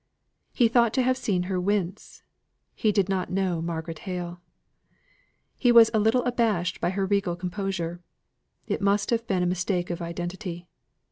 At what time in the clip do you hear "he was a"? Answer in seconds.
5.59-5.99